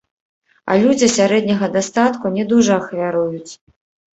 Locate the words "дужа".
2.55-2.73